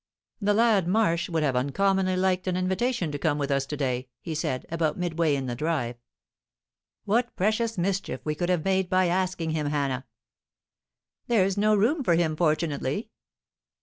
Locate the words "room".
11.75-12.03